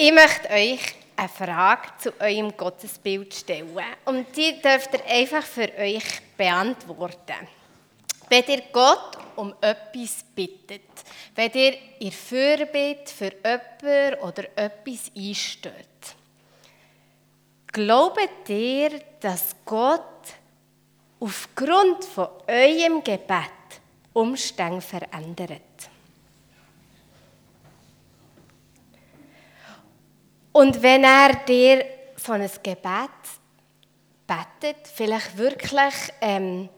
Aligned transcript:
Ich 0.00 0.12
möchte 0.12 0.48
euch 0.50 0.94
eine 1.16 1.28
Frage 1.28 1.88
zu 1.98 2.20
eurem 2.20 2.56
Gottesbild 2.56 3.34
stellen. 3.34 3.76
Und 4.04 4.28
die 4.36 4.62
dürft 4.62 4.94
ihr 4.94 5.04
einfach 5.04 5.42
für 5.42 5.68
euch 5.76 6.04
beantworten. 6.36 7.48
Wenn 8.28 8.44
ihr 8.46 8.62
Gott 8.72 9.18
um 9.34 9.52
etwas 9.60 10.24
bittet, 10.36 10.82
wenn 11.34 11.50
ihr 11.52 11.76
in 11.98 12.12
Fürbitte 12.12 13.12
für 13.12 13.32
jemanden 13.44 14.22
oder 14.22 14.44
etwas 14.56 15.10
einsteht, 15.16 16.14
glaubt 17.66 18.48
ihr, 18.48 19.00
dass 19.18 19.56
Gott 19.64 20.28
aufgrund 21.18 22.04
von 22.04 22.28
eurem 22.46 23.02
Gebet 23.02 23.50
Umstände 24.12 24.80
verändert? 24.80 25.90
Und 30.52 30.82
wenn 30.82 31.04
er 31.04 31.34
dir 31.46 31.84
so 32.16 32.32
ein 32.32 32.48
Gebet 32.62 33.10
betet, 34.26 34.88
vielleicht 34.92 35.36
wirklich 35.36 35.94
ähm, 36.20 36.68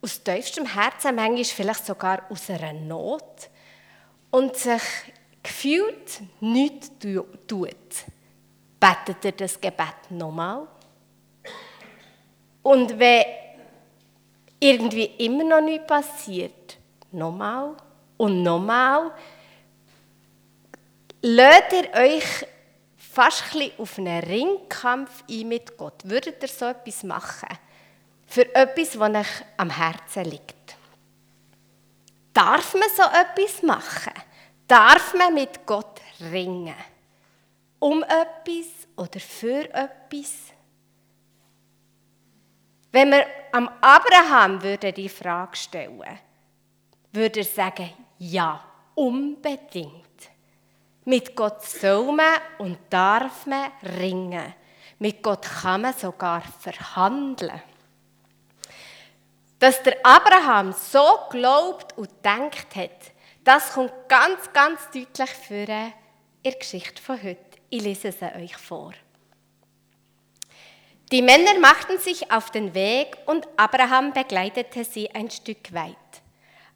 aus 0.00 0.22
tiefstem 0.22 0.66
Herzen, 0.66 1.14
manchmal 1.14 1.44
vielleicht 1.44 1.86
sogar 1.86 2.22
aus 2.30 2.48
einer 2.50 2.72
Not 2.72 3.50
und 4.30 4.56
sich 4.56 4.82
gefühlt 5.42 6.22
nichts 6.40 6.90
tut, 7.46 7.76
betet 8.80 9.24
er 9.24 9.32
das 9.32 9.60
Gebet 9.60 10.10
nochmal. 10.10 10.66
Und 12.62 12.98
wenn 12.98 13.24
irgendwie 14.60 15.04
immer 15.18 15.44
noch 15.44 15.60
nichts 15.60 15.86
passiert, 15.86 16.76
nochmal 17.12 17.76
und 18.16 18.42
nochmal, 18.42 19.12
lädt 21.22 21.72
ihr 21.72 21.94
euch 21.94 22.46
fast 23.18 23.52
ein 23.56 23.72
auf 23.78 23.98
einen 23.98 24.22
Ringkampf 24.22 25.24
ein 25.28 25.48
mit 25.48 25.76
Gott. 25.76 26.02
Würdet 26.04 26.40
ihr 26.40 26.48
so 26.48 26.66
etwas 26.66 27.02
machen? 27.02 27.48
Für 28.28 28.54
etwas, 28.54 28.96
was 28.96 29.12
euch 29.16 29.44
am 29.56 29.70
Herzen 29.70 30.24
liegt. 30.26 30.76
Darf 32.32 32.74
man 32.74 32.88
so 32.96 33.02
etwas 33.02 33.60
machen? 33.64 34.12
Darf 34.68 35.14
man 35.14 35.34
mit 35.34 35.66
Gott 35.66 36.00
ringen? 36.30 36.76
Um 37.80 38.04
etwas 38.04 38.86
oder 38.94 39.18
für 39.18 39.64
etwas? 39.74 40.52
Wenn 42.92 43.10
wir 43.10 43.26
am 43.50 43.68
Abraham 43.80 44.62
würde 44.62 44.92
die 44.92 45.08
Frage 45.08 45.56
stellen, 45.56 46.20
würde 47.10 47.40
er 47.40 47.44
sagen, 47.44 47.90
ja, 48.18 48.64
unbedingt. 48.94 50.30
Mit 51.08 51.34
Gott 51.34 51.64
soll 51.64 52.12
man 52.12 52.36
und 52.58 52.76
darf 52.90 53.46
man 53.46 53.72
ringen. 53.98 54.52
Mit 54.98 55.22
Gott 55.22 55.40
kann 55.40 55.80
man 55.80 55.94
sogar 55.94 56.42
verhandeln. 56.42 57.62
Dass 59.58 59.82
der 59.82 60.04
Abraham 60.04 60.74
so 60.74 61.20
glaubt 61.30 61.96
und 61.96 62.10
denkt 62.22 62.76
hat, 62.76 62.90
das 63.42 63.72
kommt 63.72 63.90
ganz, 64.06 64.52
ganz 64.52 64.82
deutlich 64.90 65.30
für 65.30 65.54
in 65.54 65.94
der 66.44 66.52
Geschichte 66.52 67.00
von 67.00 67.22
heute. 67.22 67.56
Ich 67.70 67.80
lese 67.80 68.08
es 68.08 68.20
euch 68.20 68.58
vor. 68.58 68.92
Die 71.10 71.22
Männer 71.22 71.58
machten 71.58 71.96
sich 71.96 72.30
auf 72.30 72.50
den 72.50 72.74
Weg 72.74 73.16
und 73.24 73.48
Abraham 73.56 74.12
begleitete 74.12 74.84
sie 74.84 75.10
ein 75.14 75.30
Stück 75.30 75.72
weit. 75.72 75.96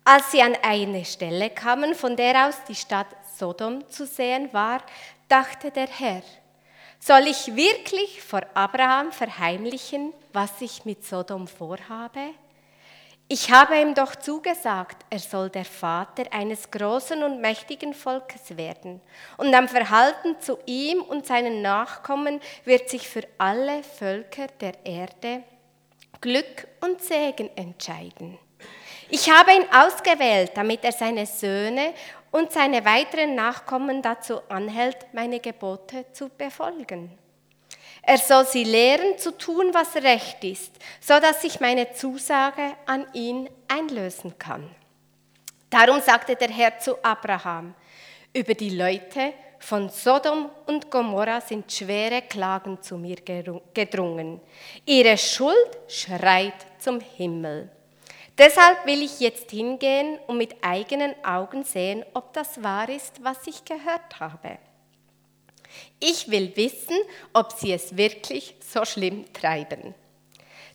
Als 0.05 0.33
sie 0.33 0.43
an 0.43 0.57
eine 0.63 1.05
Stelle 1.05 1.51
kamen, 1.51 1.95
von 1.95 2.17
der 2.17 2.49
aus 2.49 2.57
die 2.69 2.75
Stadt 2.75 3.07
Sodom 3.37 3.89
zu 3.89 4.05
sehen 4.05 4.53
war, 4.53 4.81
dachte 5.29 5.71
der 5.71 5.87
Herr, 5.87 6.23
soll 6.99 7.29
ich 7.29 7.55
wirklich 7.55 8.21
vor 8.21 8.43
Abraham 8.55 9.13
verheimlichen, 9.13 10.13
was 10.33 10.61
ich 10.61 10.85
mit 10.85 11.05
Sodom 11.05 11.47
vorhabe? 11.47 12.31
Ich 13.29 13.53
habe 13.53 13.81
ihm 13.81 13.95
doch 13.95 14.17
zugesagt, 14.17 15.07
er 15.09 15.21
soll 15.21 15.51
der 15.51 15.65
Vater 15.65 16.25
eines 16.33 16.71
großen 16.71 17.23
und 17.23 17.41
mächtigen 17.41 17.95
Volkes 17.95 18.57
werden, 18.57 19.01
und 19.37 19.55
am 19.55 19.69
Verhalten 19.69 20.41
zu 20.41 20.59
ihm 20.67 21.01
und 21.01 21.27
seinen 21.27 21.63
Nachkommen 21.63 22.41
wird 22.65 22.91
sich 22.91 23.09
für 23.09 23.23
alle 23.39 23.85
Völker 23.85 24.49
der 24.61 24.85
Erde 24.85 25.45
Glück 26.21 26.67
und 26.81 27.01
Segen 27.01 27.51
entscheiden. 27.57 28.39
Ich 29.15 29.29
habe 29.29 29.53
ihn 29.53 29.67
ausgewählt, 29.71 30.53
damit 30.55 30.83
er 30.85 30.93
seine 30.93 31.27
Söhne 31.27 31.93
und 32.31 32.51
seine 32.51 32.83
weiteren 32.83 33.35
Nachkommen 33.35 34.01
dazu 34.01 34.41
anhält, 34.49 34.97
meine 35.13 35.39
Gebote 35.39 36.07
zu 36.13 36.31
befolgen. 36.31 37.11
Er 38.01 38.17
soll 38.17 38.47
sie 38.47 38.65
lehren 38.65 39.19
zu 39.19 39.37
tun, 39.37 39.69
was 39.75 39.97
recht 39.97 40.43
ist, 40.45 40.73
so 40.99 41.21
dass 41.21 41.45
ich 41.45 41.61
meine 41.61 41.93
Zusage 41.93 42.73
an 42.87 43.07
ihn 43.13 43.51
einlösen 43.69 44.39
kann. 44.39 44.75
Darum 45.69 46.01
sagte 46.01 46.35
der 46.35 46.49
Herr 46.49 46.79
zu 46.79 46.97
Abraham, 47.05 47.75
über 48.33 48.55
die 48.55 48.71
Leute 48.71 49.35
von 49.59 49.91
Sodom 49.91 50.49
und 50.65 50.91
Gomorra 50.91 51.43
sind 51.43 51.71
schwere 51.71 52.23
Klagen 52.23 52.81
zu 52.81 52.97
mir 52.97 53.17
gedrungen. 53.75 54.41
Ihre 54.87 55.19
Schuld 55.19 55.77
schreit 55.87 56.67
zum 56.79 56.99
Himmel. 56.99 57.71
Deshalb 58.39 58.87
will 58.87 59.03
ich 59.03 59.21
jetzt 59.21 59.51
hingehen 59.51 60.19
und 60.27 60.39
mit 60.39 60.57
eigenen 60.63 61.15
Augen 61.25 61.65
sehen, 61.65 62.05
ob 62.15 62.33
das 62.33 62.63
wahr 62.63 62.89
ist, 62.89 63.23
was 63.23 63.47
ich 63.47 63.65
gehört 63.65 64.21
habe. 64.21 64.59
Ich 66.01 66.31
will 66.31 66.55
wissen, 66.57 66.97
ob 67.33 67.53
sie 67.53 67.73
es 67.73 67.97
wirklich 67.97 68.55
so 68.61 68.85
schlimm 68.85 69.31
treiben. 69.33 69.95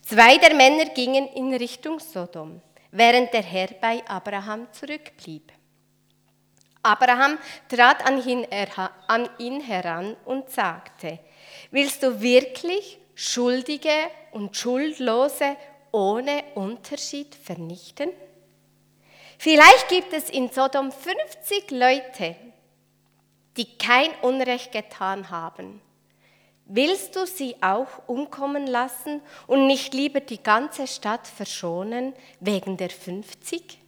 Zwei 0.02 0.38
der 0.38 0.54
Männer 0.54 0.86
gingen 0.86 1.28
in 1.30 1.54
Richtung 1.54 2.00
Sodom, 2.00 2.62
während 2.92 3.34
der 3.34 3.44
Herr 3.44 3.68
bei 3.82 4.04
Abraham 4.08 4.72
zurückblieb. 4.72 5.52
Abraham 6.84 7.38
trat 7.68 8.06
an 8.06 8.24
ihn, 9.38 9.62
heran 9.62 10.16
und 10.24 10.50
sagte, 10.50 11.20
willst 11.72 12.04
du 12.04 12.22
wirklich 12.22 13.00
Schuldige 13.16 14.10
und 14.32 14.56
Schuldlose 14.56 15.58
ohne 15.98 16.44
Unterschied 16.54 17.34
vernichten? 17.34 18.12
Vielleicht 19.40 19.90
gibt 19.90 20.14
es 20.14 20.30
in 20.30 20.52
Sodom 20.52 20.92
50 20.92 21.72
Leute, 21.72 22.36
die 23.58 23.78
kein 23.80 24.12
Unrecht 24.22 24.72
getan 24.72 25.32
haben. 25.32 25.82
Willst 26.66 27.16
du 27.16 27.26
sie 27.26 27.56
auch 27.62 27.88
umkommen 28.06 28.68
lassen 28.68 29.22
und 29.48 29.66
nicht 29.66 29.96
lieber 29.96 30.20
die 30.20 30.42
ganze 30.42 30.86
Stadt 30.86 31.26
verschonen 31.26 32.14
wegen 32.42 32.78
der 32.78 32.92
50? 32.92 33.80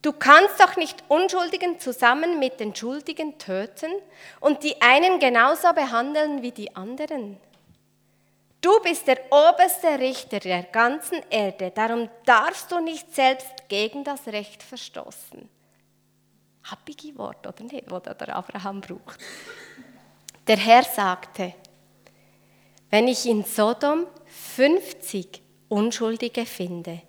Du 0.00 0.12
kannst 0.12 0.60
doch 0.60 0.76
nicht 0.76 1.02
Unschuldigen 1.08 1.80
zusammen 1.80 2.38
mit 2.38 2.60
den 2.60 2.76
Schuldigen 2.76 3.36
töten 3.38 3.90
und 4.38 4.62
die 4.62 4.80
einen 4.80 5.18
genauso 5.18 5.72
behandeln 5.72 6.42
wie 6.42 6.52
die 6.52 6.76
anderen. 6.76 7.40
Du 8.60 8.80
bist 8.80 9.06
der 9.06 9.20
oberste 9.30 9.98
Richter 9.98 10.40
der 10.40 10.64
ganzen 10.64 11.22
Erde, 11.30 11.70
darum 11.70 12.08
darfst 12.24 12.70
du 12.72 12.80
nicht 12.80 13.14
selbst 13.14 13.68
gegen 13.68 14.02
das 14.02 14.26
Recht 14.26 14.62
verstoßen. 14.62 15.48
Happige 16.64 17.16
Wort, 17.16 17.46
oder 17.46 17.62
nicht, 17.62 17.90
wo 17.90 17.98
der 18.00 18.34
Abraham 18.34 18.80
braucht. 18.80 19.20
Der 20.46 20.56
Herr 20.56 20.82
sagte, 20.82 21.54
wenn 22.90 23.06
ich 23.06 23.26
in 23.26 23.44
Sodom 23.44 24.06
50 24.26 25.42
Unschuldige 25.68 26.46
finde, 26.46 27.02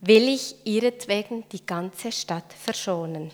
will 0.00 0.28
ich 0.28 0.54
ihretwegen 0.66 1.48
die 1.48 1.64
ganze 1.64 2.12
Stadt 2.12 2.52
verschonen. 2.52 3.30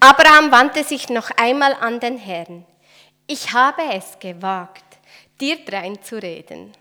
Abraham 0.00 0.50
wandte 0.52 0.84
sich 0.84 1.08
noch 1.08 1.30
einmal 1.36 1.74
an 1.74 2.00
den 2.00 2.18
Herrn. 2.18 2.66
Ich 3.26 3.52
habe 3.52 3.82
es 3.92 4.18
gewagt, 4.18 4.91
dir 5.42 5.56
dreinzureden. 5.64 6.72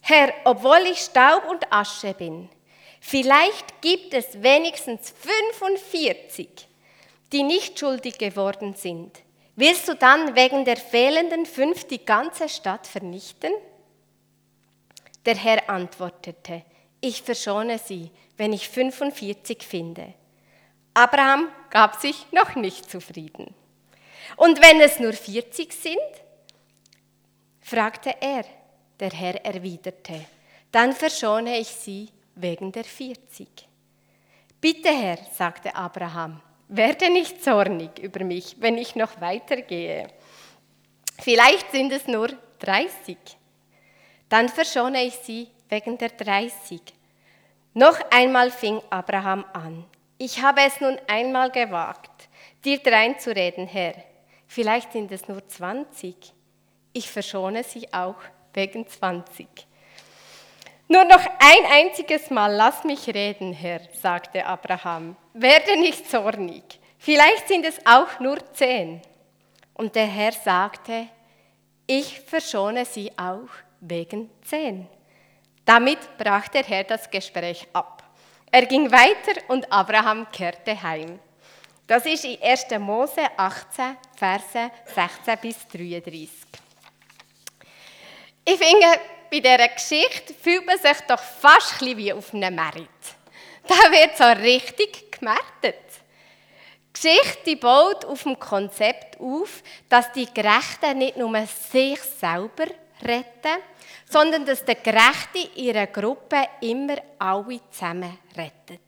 Herr, 0.00 0.34
obwohl 0.44 0.80
ich 0.90 0.98
Staub 0.98 1.48
und 1.48 1.72
Asche 1.72 2.12
bin, 2.12 2.48
vielleicht 3.00 3.80
gibt 3.80 4.12
es 4.12 4.42
wenigstens 4.42 5.14
45, 5.20 6.48
die 7.32 7.44
nicht 7.44 7.78
schuldig 7.78 8.18
geworden 8.18 8.74
sind. 8.74 9.20
Willst 9.54 9.86
du 9.86 9.94
dann 9.94 10.34
wegen 10.34 10.64
der 10.64 10.76
fehlenden 10.76 11.46
fünf 11.46 11.84
die 11.84 12.04
ganze 12.04 12.48
Stadt 12.48 12.86
vernichten? 12.86 13.52
Der 15.24 15.36
Herr 15.36 15.70
antwortete, 15.70 16.64
ich 17.00 17.22
verschone 17.22 17.78
sie, 17.78 18.10
wenn 18.36 18.52
ich 18.52 18.68
45 18.68 19.62
finde. 19.62 20.14
Abraham 20.94 21.48
gab 21.70 22.00
sich 22.00 22.26
noch 22.32 22.56
nicht 22.56 22.90
zufrieden. 22.90 23.54
Und 24.36 24.60
wenn 24.60 24.80
es 24.80 24.98
nur 24.98 25.12
40 25.12 25.72
sind? 25.72 26.27
Fragte 27.68 28.14
er. 28.20 28.44
Der 28.98 29.10
Herr 29.10 29.44
erwiderte, 29.44 30.24
dann 30.72 30.92
verschone 30.92 31.58
ich 31.58 31.68
sie 31.68 32.08
wegen 32.34 32.72
der 32.72 32.84
40. 32.84 33.46
Bitte, 34.60 34.88
Herr, 34.88 35.18
sagte 35.32 35.76
Abraham, 35.76 36.40
werde 36.68 37.10
nicht 37.10 37.44
zornig 37.44 37.98
über 38.00 38.24
mich, 38.24 38.56
wenn 38.58 38.76
ich 38.76 38.96
noch 38.96 39.20
weitergehe. 39.20 40.08
Vielleicht 41.20 41.70
sind 41.70 41.92
es 41.92 42.08
nur 42.08 42.28
30. 42.58 43.16
Dann 44.28 44.48
verschone 44.48 45.04
ich 45.04 45.14
sie 45.14 45.48
wegen 45.68 45.96
der 45.98 46.10
30. 46.10 46.80
Noch 47.74 47.98
einmal 48.10 48.50
fing 48.50 48.80
Abraham 48.90 49.44
an. 49.52 49.84
Ich 50.16 50.42
habe 50.42 50.62
es 50.62 50.80
nun 50.80 50.98
einmal 51.06 51.50
gewagt, 51.50 52.28
dir 52.64 52.78
dreinzureden, 52.78 53.68
Herr. 53.68 53.94
Vielleicht 54.48 54.92
sind 54.92 55.12
es 55.12 55.28
nur 55.28 55.46
20. 55.46 56.34
Ich 56.92 57.10
verschone 57.10 57.64
sie 57.64 57.92
auch 57.92 58.16
wegen 58.54 58.88
20. 58.88 59.46
Nur 60.88 61.04
noch 61.04 61.20
ein 61.20 61.64
einziges 61.70 62.30
Mal 62.30 62.54
lass 62.54 62.82
mich 62.84 63.06
reden, 63.08 63.52
Herr, 63.52 63.80
sagte 63.92 64.44
Abraham. 64.46 65.16
Werde 65.34 65.78
nicht 65.78 66.10
zornig. 66.10 66.62
Vielleicht 66.98 67.46
sind 67.46 67.66
es 67.66 67.78
auch 67.86 68.18
nur 68.20 68.38
zehn. 68.54 69.02
Und 69.74 69.94
der 69.94 70.06
Herr 70.06 70.32
sagte, 70.32 71.08
ich 71.86 72.20
verschone 72.20 72.84
sie 72.84 73.12
auch 73.18 73.48
wegen 73.80 74.30
zehn. 74.42 74.88
Damit 75.64 75.98
brach 76.16 76.48
der 76.48 76.64
Herr 76.64 76.84
das 76.84 77.10
Gespräch 77.10 77.68
ab. 77.74 78.02
Er 78.50 78.64
ging 78.64 78.90
weiter 78.90 79.42
und 79.48 79.70
Abraham 79.70 80.26
kehrte 80.32 80.82
heim. 80.82 81.18
Das 81.86 82.06
ist 82.06 82.24
in 82.24 82.42
1. 82.42 82.66
Mose 82.78 83.22
18, 83.36 83.96
Verse 84.16 84.70
16 84.94 85.38
bis 85.40 85.68
33. 85.68 86.47
Ich 88.50 88.56
finde, 88.56 88.86
bei 89.30 89.40
dieser 89.40 89.68
Geschichte 89.68 90.32
fühlt 90.32 90.64
man 90.64 90.78
sich 90.78 90.98
doch 91.06 91.20
fast 91.20 91.82
ein 91.82 91.94
wie 91.98 92.14
auf 92.14 92.32
einem 92.32 92.54
Merit. 92.54 92.88
Da 93.66 93.74
wird 93.74 94.16
so 94.16 94.24
richtig 94.24 95.12
gemertet. 95.12 95.84
Die 96.88 96.92
Geschichte 96.94 97.56
baut 97.56 98.06
auf 98.06 98.22
dem 98.22 98.38
Konzept 98.38 99.20
auf, 99.20 99.62
dass 99.90 100.10
die 100.12 100.32
Gerechten 100.32 100.96
nicht 100.96 101.18
nur 101.18 101.44
sich 101.44 102.00
selber 102.00 102.68
retten, 103.02 103.62
sondern 104.08 104.46
dass 104.46 104.64
der 104.64 104.76
Gerechte 104.76 105.50
ihre 105.54 105.86
Gruppe 105.88 106.48
immer 106.62 106.96
alle 107.18 107.60
zusammen 107.70 108.18
rettet. 108.34 108.80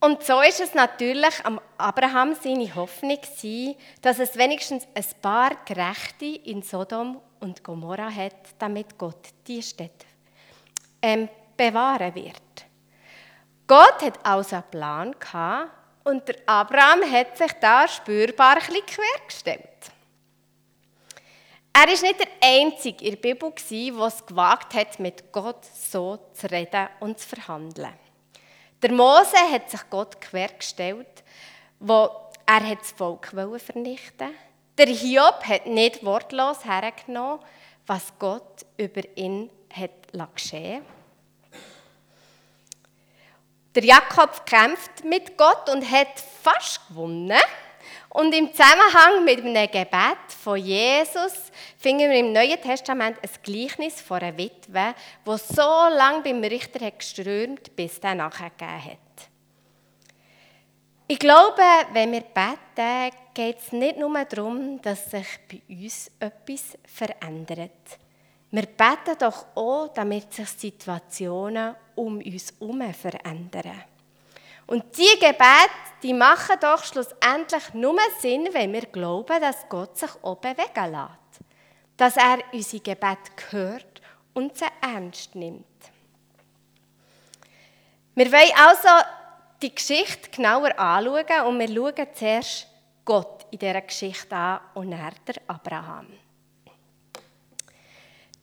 Und 0.00 0.22
so 0.22 0.42
ist 0.42 0.60
es 0.60 0.74
natürlich 0.74 1.44
am 1.44 1.58
Abraham 1.78 2.34
seine 2.34 2.72
Hoffnung 2.74 3.18
dass 4.02 4.18
es 4.18 4.36
wenigstens 4.36 4.86
ein 4.94 5.04
paar 5.22 5.52
Gerechte 5.64 6.26
in 6.26 6.62
Sodom 6.62 7.22
und 7.40 7.62
Gomorra 7.62 8.10
hat, 8.10 8.54
damit 8.58 8.96
Gott 8.98 9.28
die 9.46 9.62
Städte 9.62 10.06
ähm, 11.02 11.28
bewahren 11.56 12.14
wird. 12.14 12.42
Gott 13.66 14.02
hat 14.02 14.24
also 14.24 14.56
einen 14.56 14.70
Plan 14.70 15.14
gehabt 15.18 15.70
und 16.04 16.26
der 16.26 16.36
Abraham 16.46 17.02
hat 17.10 17.36
sich 17.36 17.52
da 17.60 17.86
spürbar 17.86 18.56
ein 18.56 18.66
bisschen 18.66 18.86
quergestellt. 18.86 19.92
Er 21.72 21.86
war 21.86 21.90
nicht 21.90 22.18
der 22.18 22.28
Einzige 22.42 23.04
in 23.04 23.10
der 23.12 23.20
Bibel, 23.20 23.52
der 23.52 24.06
es 24.06 24.26
gewagt 24.26 24.74
hat, 24.74 24.98
mit 24.98 25.30
Gott 25.30 25.64
so 25.64 26.18
zu 26.32 26.50
reden 26.50 26.88
und 27.00 27.18
zu 27.20 27.28
verhandeln. 27.28 27.94
Der 28.82 28.92
Mose 28.92 29.36
hat 29.52 29.70
sich 29.70 29.88
Gott 29.90 30.20
quergestellt, 30.20 31.22
wo 31.78 32.10
er 32.46 32.74
das 32.74 32.92
Volk 32.92 33.26
vernichten 33.26 34.28
wollte. 34.28 34.47
Der 34.78 34.86
Hiob 34.86 35.42
hat 35.44 35.66
nicht 35.66 36.04
wortlos 36.04 36.64
hergenommen, 36.64 37.40
was 37.88 38.12
Gott 38.20 38.64
über 38.76 39.02
ihn 39.16 39.50
hat 39.74 39.90
geschehen 40.36 40.84
Der 43.74 43.84
Jakob 43.84 44.46
kämpft 44.46 45.04
mit 45.04 45.36
Gott 45.36 45.68
und 45.68 45.90
hat 45.90 46.20
fast 46.42 46.86
gewonnen. 46.88 47.40
Und 48.10 48.32
im 48.32 48.52
Zusammenhang 48.52 49.24
mit 49.24 49.40
einem 49.40 49.68
Gebet 49.68 50.32
von 50.42 50.56
Jesus 50.56 51.50
finden 51.76 52.10
wir 52.10 52.18
im 52.20 52.32
Neuen 52.32 52.60
Testament 52.62 53.18
ein 53.20 53.30
Gleichnis 53.42 54.00
von 54.00 54.20
einer 54.20 54.38
Witwe, 54.38 54.94
wo 55.24 55.36
so 55.36 55.62
lange 55.62 56.22
beim 56.22 56.42
Richter 56.44 56.86
hat 56.86 57.00
geströmt, 57.00 57.74
bis 57.74 57.98
er 57.98 58.14
nachgegeben 58.14 58.84
hat. 58.84 59.07
Ich 61.10 61.18
glaube, 61.18 61.62
wenn 61.94 62.12
wir 62.12 62.20
beten, 62.20 63.16
geht 63.32 63.58
es 63.60 63.72
nicht 63.72 63.96
nur 63.96 64.12
darum, 64.26 64.78
dass 64.82 65.10
sich 65.10 65.26
bei 65.50 65.62
uns 65.66 66.10
etwas 66.20 66.76
verändert. 66.84 67.98
Wir 68.50 68.66
beten 68.66 69.16
doch 69.18 69.46
auch, 69.54 69.88
damit 69.88 70.34
sich 70.34 70.50
Situationen 70.50 71.74
um 71.94 72.18
uns 72.18 72.52
herum 72.60 72.92
verändern. 72.92 73.84
Und 74.66 74.98
die 74.98 75.18
Gebete, 75.18 75.70
die 76.02 76.12
machen 76.12 76.56
doch 76.60 76.84
schlussendlich 76.84 77.72
nur 77.72 77.98
Sinn, 78.20 78.46
wenn 78.52 78.74
wir 78.74 78.82
glauben, 78.82 79.40
dass 79.40 79.66
Gott 79.66 79.96
sich 79.96 80.10
auch 80.20 80.36
bewegen 80.36 80.92
lässt. 80.92 81.40
Dass 81.96 82.18
er 82.18 82.40
unsere 82.52 82.82
Gebete 82.82 83.30
hört 83.50 84.02
und 84.34 84.58
sie 84.58 84.66
ernst 84.82 85.34
nimmt. 85.34 85.64
Wir 88.14 88.30
wollen 88.30 88.52
also 88.58 88.88
die 89.62 89.74
Geschichte 89.74 90.30
genauer 90.30 90.78
anschauen 90.78 91.46
und 91.46 91.58
wir 91.58 91.68
schauen 91.68 92.06
zuerst 92.14 92.66
Gott 93.04 93.46
in 93.50 93.58
dieser 93.58 93.80
Geschichte 93.80 94.34
an 94.34 94.60
und 94.74 94.90
dann 94.90 95.12
der 95.26 95.36
Abraham. 95.46 96.06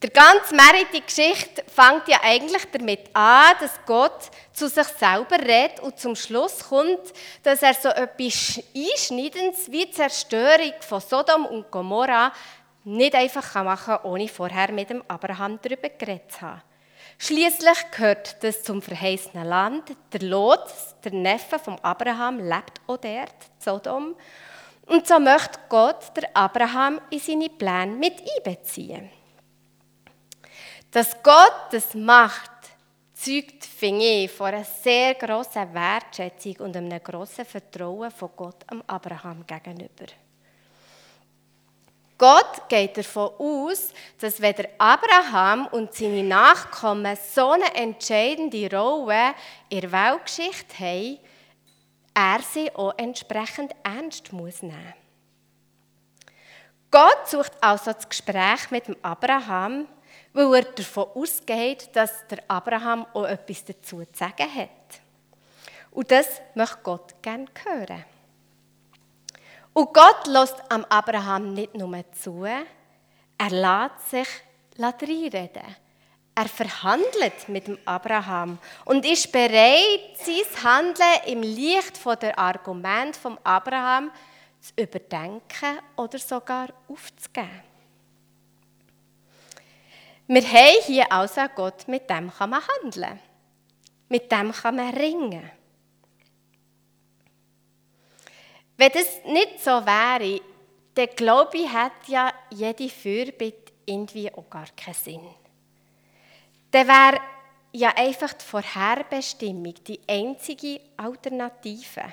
Der 0.02 0.10
ganze 0.10 0.54
Merit 0.54 0.88
die 0.92 1.00
Geschichte 1.00 1.64
fängt 1.66 2.06
ja 2.06 2.20
eigentlich 2.22 2.64
damit 2.70 3.08
an, 3.14 3.54
dass 3.58 3.80
Gott 3.86 4.30
zu 4.52 4.68
sich 4.68 4.86
selber 4.86 5.38
redet 5.38 5.80
und 5.80 5.98
zum 5.98 6.14
Schluss 6.14 6.68
kommt, 6.68 7.14
dass 7.42 7.62
er 7.62 7.72
so 7.72 7.88
etwas 7.88 8.62
Einschneidendes 8.76 9.70
wie 9.72 9.86
die 9.86 9.90
Zerstörung 9.92 10.74
von 10.80 11.00
Sodom 11.00 11.46
und 11.46 11.70
Gomorra 11.70 12.30
nicht 12.84 13.14
einfach 13.14 13.64
machen 13.64 13.94
kann, 13.94 14.04
ohne 14.04 14.28
vorher 14.28 14.70
mit 14.70 14.90
dem 14.90 15.02
Abraham 15.08 15.58
darüber 15.62 15.88
geredet 15.88 16.30
zu 16.30 16.42
haben. 16.42 16.62
Schließlich 17.18 17.90
gehört 17.92 18.42
das 18.44 18.62
zum 18.62 18.82
verheißenen 18.82 19.46
Land. 19.46 19.96
Der 20.12 20.22
Lot, 20.22 20.66
der 21.02 21.12
Neffe 21.12 21.58
von 21.58 21.78
Abraham, 21.80 22.38
lebt 22.38 22.80
auch 22.86 22.98
dort, 22.98 23.34
Sodom. 23.58 24.14
Und 24.86 25.06
so 25.06 25.18
möchte 25.18 25.58
Gott 25.68 26.16
der 26.16 26.36
Abraham 26.36 27.00
in 27.10 27.18
seine 27.18 27.48
Pläne 27.48 27.92
mit 27.96 28.22
einbeziehen. 28.36 29.10
Dass 30.90 31.22
Gott 31.22 31.72
das 31.72 31.94
macht, 31.94 32.50
zeugt, 33.14 33.64
finde 33.64 34.04
ich, 34.04 34.30
von 34.30 34.46
einer 34.46 34.64
sehr 34.64 35.14
grossen 35.14 35.74
Wertschätzung 35.74 36.56
und 36.58 36.76
einem 36.76 37.02
grossen 37.02 37.44
Vertrauen 37.44 38.10
von 38.10 38.30
Gott 38.36 38.62
am 38.68 38.82
Abraham 38.86 39.44
gegenüber. 39.46 40.06
Gott 42.18 42.68
geht 42.68 42.96
davon 42.96 43.30
aus, 43.38 43.92
dass 44.18 44.40
wenn 44.40 44.54
der 44.54 44.70
Abraham 44.78 45.66
und 45.66 45.92
seine 45.92 46.22
Nachkommen 46.22 47.16
so 47.16 47.50
eine 47.50 47.74
entscheidende 47.74 48.74
Rolle 48.74 49.34
in 49.68 49.82
der 49.82 49.92
Weltgeschichte 49.92 50.78
haben, 50.78 51.18
er 52.14 52.40
sie 52.40 52.74
auch 52.74 52.94
entsprechend 52.96 53.72
ernst 53.82 54.32
muss 54.32 54.62
nehmen 54.62 54.94
Gott 56.90 57.28
sucht 57.28 57.52
also 57.60 57.92
das 57.92 58.08
Gespräch 58.08 58.70
mit 58.70 58.88
dem 58.88 58.96
Abraham, 59.02 59.86
weil 60.32 60.54
er 60.54 60.62
davon 60.62 61.08
ausgeht, 61.14 61.90
dass 61.92 62.26
der 62.28 62.38
Abraham 62.48 63.04
auch 63.12 63.26
etwas 63.26 63.64
dazu 63.64 64.02
zu 64.04 64.06
sagen 64.14 64.54
hat. 64.54 65.00
Und 65.90 66.10
das 66.10 66.40
möchte 66.54 66.78
Gott 66.82 67.22
gerne 67.22 67.46
hören. 67.64 68.04
Und 69.76 69.92
Gott 69.92 70.26
lässt 70.26 70.56
am 70.70 70.86
Abraham 70.88 71.52
nicht 71.52 71.74
nur 71.74 72.02
zu, 72.12 72.44
er 72.44 73.50
lässt 73.50 74.10
sich 74.10 74.28
reinreden. 74.78 75.76
Er 76.34 76.48
verhandelt 76.48 77.46
mit 77.48 77.66
dem 77.66 77.78
Abraham 77.84 78.56
und 78.86 79.04
ist 79.04 79.30
bereit, 79.30 80.16
sein 80.16 80.64
Handeln 80.64 81.20
im 81.26 81.42
Licht 81.42 82.00
der 82.22 82.38
Argument 82.38 83.18
vom 83.18 83.38
Abraham 83.44 84.10
zu 84.62 84.72
überdenken 84.82 85.78
oder 85.94 86.18
sogar 86.18 86.68
aufzugeben. 86.88 87.62
Wir 90.26 90.42
haben 90.42 90.82
hier 90.86 91.12
also 91.12 91.42
Gott, 91.54 91.86
mit 91.86 92.08
dem 92.08 92.32
kann 92.32 92.48
man 92.48 92.62
handeln. 92.82 93.20
Mit 94.08 94.32
dem 94.32 94.52
kann 94.52 94.76
man 94.76 94.94
ringen. 94.94 95.50
Wenn 98.76 98.92
das 98.92 99.24
nicht 99.24 99.62
so 99.62 99.70
wäre, 99.70 100.40
dann 100.94 101.08
glaube 101.16 101.58
ich, 101.58 101.68
hat 101.68 102.08
ja 102.08 102.32
jede 102.50 102.88
Fürbitte 102.88 103.72
irgendwie 103.86 104.32
auch 104.32 104.48
gar 104.50 104.66
keinen 104.76 104.94
Sinn. 104.94 105.28
Dann 106.70 106.88
wäre 106.88 107.20
ja 107.72 107.90
einfach 107.96 108.32
die 108.32 108.44
Vorherbestimmung 108.44 109.74
die 109.86 110.00
einzige 110.08 110.80
Alternative. 110.96 112.12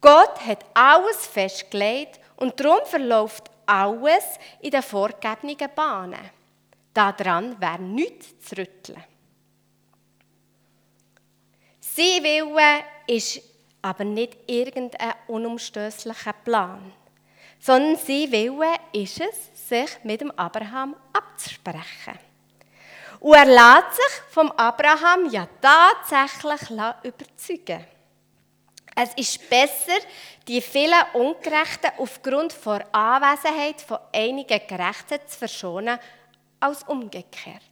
Gott 0.00 0.40
hat 0.46 0.64
alles 0.74 1.26
festgelegt 1.26 2.20
und 2.36 2.58
darum 2.58 2.84
verläuft 2.86 3.50
alles 3.66 4.38
in 4.60 4.70
den 4.70 4.82
vorgegebenen 4.82 5.70
Bahnen. 5.74 6.30
Daran 6.92 7.60
wäre 7.60 7.80
nichts 7.80 8.38
zu 8.40 8.56
rütteln. 8.56 9.04
Sein 11.80 12.22
Wille 12.22 12.84
ist 13.06 13.49
aber 13.82 14.04
nicht 14.04 14.36
irgendein 14.46 15.14
unumstößlicher 15.26 16.32
Plan, 16.32 16.92
sondern 17.58 17.96
sein 17.96 18.32
Wille 18.32 18.74
ist 18.92 19.20
es, 19.20 19.68
sich 19.68 19.90
mit 20.02 20.20
dem 20.20 20.30
Abraham 20.32 20.96
abzusprechen. 21.12 22.18
Und 23.20 23.34
er 23.34 23.44
lässt 23.44 23.96
sich 23.96 24.22
vom 24.30 24.50
Abraham 24.52 25.30
ja 25.30 25.46
tatsächlich 25.60 26.70
überzeugen. 26.70 27.84
Es 28.96 29.14
ist 29.14 29.48
besser, 29.48 29.98
die 30.48 30.60
vielen 30.60 31.04
Ungerechten 31.14 31.92
aufgrund 31.98 32.54
der 32.66 32.94
Anwesenheit 32.94 33.80
von 33.80 33.98
einigen 34.12 34.66
Gerechten 34.66 35.20
zu 35.26 35.38
verschonen, 35.38 35.98
als 36.58 36.82
umgekehrt. 36.84 37.69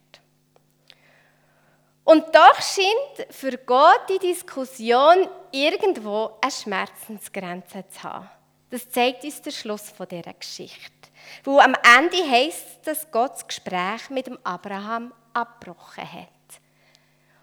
Und 2.08 2.34
doch 2.34 2.62
scheint 2.62 3.34
für 3.34 3.58
Gott 3.58 4.08
die 4.08 4.18
Diskussion 4.18 5.28
irgendwo 5.52 6.30
eine 6.40 6.50
Schmerzensgrenze 6.50 7.84
zu 7.86 8.02
haben. 8.02 8.30
Das 8.70 8.88
zeigt 8.88 9.24
uns 9.24 9.42
der 9.42 9.50
Schluss 9.50 9.90
von 9.90 10.08
dieser 10.08 10.32
Geschichte. 10.32 11.10
Wo 11.44 11.58
am 11.58 11.74
Ende 11.98 12.16
heißt 12.26 12.66
es, 12.66 12.80
dass 12.80 13.10
Gott 13.10 13.32
das 13.32 13.46
Gespräch 13.46 14.08
mit 14.08 14.26
dem 14.26 14.38
Abraham 14.42 15.12
abgebrochen 15.34 16.10
hat. 16.10 16.28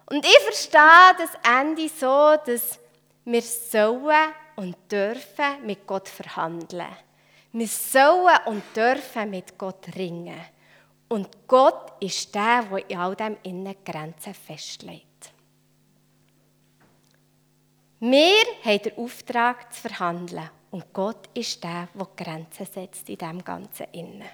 Und 0.07 0.25
ich 0.25 0.39
verstehe 0.39 1.15
das 1.19 1.29
Ende 1.59 1.87
so, 1.87 2.35
dass 2.43 2.79
wir 3.23 3.43
sollen 3.43 4.33
und 4.55 4.75
dürfen 4.91 5.63
mit 5.63 5.85
Gott 5.85 6.09
verhandeln. 6.09 6.87
Wir 7.51 7.67
sollen 7.67 8.39
und 8.45 8.63
dürfen 8.75 9.29
mit 9.29 9.59
Gott 9.59 9.95
ringen. 9.95 10.43
Und 11.07 11.29
Gott 11.47 11.93
ist 12.01 12.33
der, 12.33 12.63
der 12.63 12.89
in 12.89 12.97
all 12.97 13.15
dem 13.15 13.37
innen 13.43 13.75
Grenzen 13.83 14.33
festlegt. 14.33 15.05
Wir 17.99 18.43
haben 18.63 18.81
den 18.81 18.97
Auftrag 18.97 19.73
zu 19.73 19.81
verhandeln. 19.81 20.49
Und 20.71 20.91
Gott 20.93 21.29
ist 21.33 21.63
der, 21.63 21.87
der 21.93 22.07
Grenzen 22.15 22.65
setzt 22.65 23.07
in 23.07 23.17
dem 23.17 23.43
Ganzen 23.43 23.87
innen. 23.93 24.29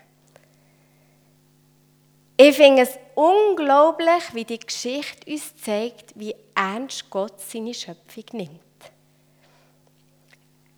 Ich 2.38 2.56
finde 2.56 2.82
es 2.82 2.98
unglaublich, 3.14 4.34
wie 4.34 4.46
die 4.46 4.58
Geschichte 4.58 5.30
uns 5.30 5.56
zeigt, 5.58 6.18
wie 6.18 6.34
ernst 6.56 7.08
Gott 7.10 7.40
seine 7.40 7.74
Schöpfung 7.74 8.24
nimmt. 8.32 8.60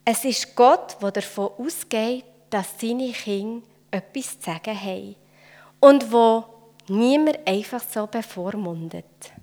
Es 0.03 0.25
ist 0.25 0.53
Gott, 0.55 0.97
der 1.01 1.11
davon 1.11 1.51
ausgeht, 1.57 2.25
dass 2.49 2.77
seine 2.81 3.13
Kinder 3.13 3.65
etwas 3.91 4.37
zu 4.37 4.45
sagen 4.51 4.77
haben 4.77 5.15
und 5.83 6.13
wo 6.13 6.45
niemand 6.87 7.45
einfach 7.45 7.81
so 7.81 8.07
bevormundet. 8.07 9.33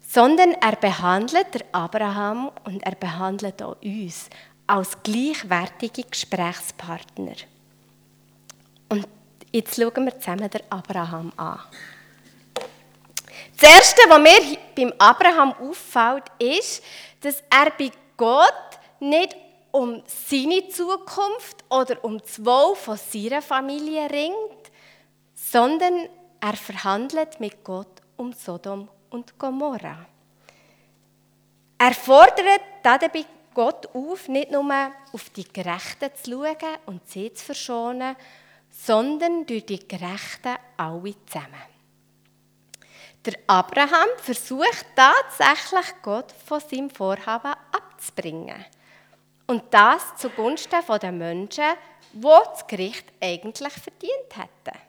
Sondern 0.00 0.52
er 0.52 0.76
behandelt 0.76 1.52
der 1.52 1.64
Abraham 1.72 2.50
und 2.64 2.82
er 2.82 2.94
behandelt 2.94 3.62
auch 3.62 3.76
uns 3.82 4.30
als 4.66 4.96
gleichwertige 5.02 6.04
Gesprächspartner. 6.04 7.34
Und 8.88 9.06
jetzt 9.52 9.76
schauen 9.76 10.06
wir 10.06 10.18
zusammen 10.18 10.48
den 10.48 10.62
Abraham 10.70 11.30
an. 11.36 11.60
Das 13.60 13.70
Erste, 13.70 14.00
was 14.08 14.18
mir 14.18 14.58
beim 14.74 14.94
Abraham 14.96 15.52
auffällt, 15.60 16.24
ist, 16.38 16.82
dass 17.20 17.42
er 17.50 17.70
bei 17.76 17.90
Gott 18.16 18.70
nicht 19.00 19.36
um 19.70 20.02
seine 20.06 20.66
Zukunft 20.68 21.62
oder 21.68 22.02
um 22.02 22.18
das 22.18 22.42
Wohl 22.42 22.74
von 22.74 22.96
seiner 22.96 23.42
Familie 23.42 24.08
ringt, 24.10 24.65
sondern 25.50 26.08
er 26.40 26.56
verhandelt 26.56 27.38
mit 27.38 27.62
Gott 27.62 28.02
um 28.16 28.32
Sodom 28.32 28.88
und 29.10 29.38
Gomorra. 29.38 30.06
Er 31.78 31.94
fordert 31.94 32.62
dabei 32.82 33.24
Gott 33.54 33.86
auf, 33.94 34.28
nicht 34.28 34.50
nur 34.50 34.92
auf 35.12 35.30
die 35.30 35.44
Gerechten 35.44 36.10
zu 36.22 36.30
schauen 36.30 36.78
und 36.86 37.08
sie 37.08 37.32
zu 37.32 37.44
verschonen, 37.44 38.16
sondern 38.70 39.46
durch 39.46 39.64
die 39.66 39.86
Gerechten 39.86 40.56
alle 40.76 41.14
zusammen. 41.26 41.62
Der 43.24 43.34
Abraham 43.46 44.08
versucht 44.18 44.86
tatsächlich 44.94 45.94
Gott 46.02 46.32
von 46.32 46.60
seinem 46.60 46.90
Vorhaben 46.90 47.54
abzubringen. 47.72 48.64
Und 49.46 49.62
das 49.72 50.16
zugunsten 50.16 50.82
der 51.00 51.12
Menschen, 51.12 51.64
die 52.12 52.20
das 52.20 52.66
Gericht 52.66 53.06
eigentlich 53.20 53.72
verdient 53.72 54.36
hätten. 54.36 54.85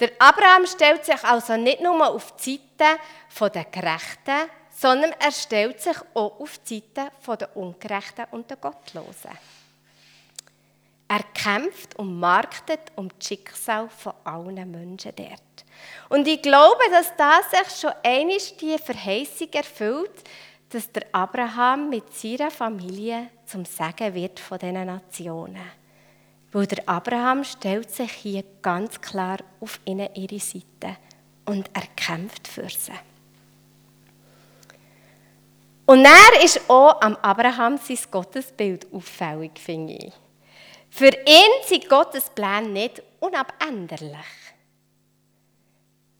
Der 0.00 0.12
Abraham 0.18 0.66
stellt 0.66 1.04
sich 1.04 1.22
also 1.22 1.56
nicht 1.56 1.82
nur 1.82 2.08
auf 2.08 2.34
die 2.36 2.58
Seite 2.78 3.50
der 3.52 3.64
Gerechten, 3.66 4.50
sondern 4.70 5.12
er 5.18 5.30
stellt 5.30 5.80
sich 5.80 5.96
auch 6.14 6.40
auf 6.40 6.58
die 6.58 6.82
Seite 6.94 7.36
der 7.36 7.56
Ungerechten 7.56 8.24
und 8.30 8.48
der 8.48 8.56
Gottlosen. 8.56 9.36
Er 11.06 11.22
kämpft 11.34 11.98
und 11.98 12.18
marktet 12.18 12.80
um 12.96 13.08
das 13.08 13.28
Schicksal 13.28 13.88
von 13.90 14.14
allen 14.24 14.70
Menschen 14.70 15.12
dort. 15.16 15.42
Und 16.08 16.26
ich 16.26 16.40
glaube, 16.40 16.82
dass 16.90 17.14
das 17.16 17.50
sich 17.50 17.80
schon 17.80 17.92
einmal 18.02 18.38
die 18.60 18.78
Verheißung 18.78 19.52
erfüllt, 19.52 20.22
dass 20.70 20.90
der 20.92 21.06
Abraham 21.12 21.90
mit 21.90 22.14
seiner 22.14 22.50
Familie 22.50 23.28
zum 23.44 23.64
Segen 23.64 24.14
wird 24.14 24.38
von 24.38 24.58
diesen 24.58 24.86
Nationen. 24.86 25.79
Weil 26.52 26.66
der 26.66 26.88
Abraham 26.88 27.44
stellt 27.44 27.90
sich 27.90 28.12
hier 28.12 28.44
ganz 28.60 29.00
klar 29.00 29.38
auf 29.60 29.80
ihnen 29.84 30.08
ihre 30.14 30.40
Seite 30.40 30.96
und 31.44 31.70
er 31.72 31.86
kämpft 31.94 32.48
für 32.48 32.68
sie. 32.68 32.92
Und 35.86 36.04
er 36.04 36.44
ist 36.44 36.68
auch 36.68 37.00
am 37.00 37.16
Abraham 37.16 37.76
sein 37.76 37.98
Gottesbild 38.10 38.86
auffällig, 38.92 39.58
finde 39.58 39.94
ich. 39.94 40.12
Für 40.88 41.08
ihn 41.08 41.50
sind 41.66 41.88
Gottes 41.88 42.30
Pläne 42.30 42.68
nicht 42.68 43.02
unabänderlich. 43.20 44.18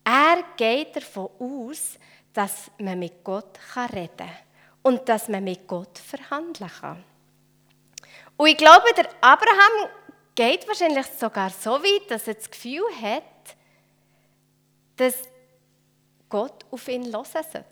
Er 0.04 0.42
geht 0.56 0.96
davon 0.96 1.30
aus, 1.38 1.98
dass 2.32 2.70
man 2.78 2.98
mit 2.98 3.22
Gott 3.22 3.58
reden 3.92 4.16
kann 4.16 4.28
und 4.82 5.08
dass 5.08 5.28
man 5.28 5.44
mit 5.44 5.66
Gott 5.66 5.98
verhandeln 5.98 6.70
kann. 6.80 7.04
Und 8.36 8.48
ich 8.48 8.56
glaube, 8.56 8.86
der 8.96 9.08
Abraham 9.20 9.90
geht 10.40 10.66
wahrscheinlich 10.66 11.06
sogar 11.18 11.50
so 11.50 11.72
weit, 11.72 12.10
dass 12.10 12.26
er 12.26 12.32
das 12.32 12.50
Gefühl 12.50 12.82
hat, 13.02 13.22
dass 14.96 15.14
Gott 16.30 16.64
auf 16.70 16.88
ihn 16.88 17.12
hören 17.12 17.26
sollte. 17.26 17.64